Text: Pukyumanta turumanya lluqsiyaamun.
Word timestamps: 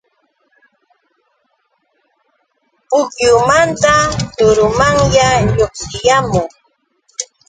Pukyumanta 2.89 3.95
turumanya 4.37 5.29
lluqsiyaamun. 5.55 6.47